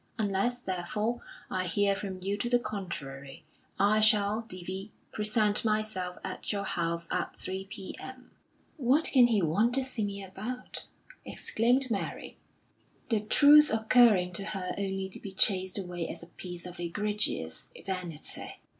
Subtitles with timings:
[0.17, 1.21] Unless, therefore,
[1.51, 3.45] I hear from you to the contrary,
[3.79, 8.31] I shall (D.V.) present myself at your house at 3 P.M."
[8.77, 10.87] "What can he want to see me about?"
[11.23, 12.39] exclaimed Mary,
[13.11, 17.69] the truth occurring to her only to be chased away as a piece of egregious
[17.85, 18.59] vanity.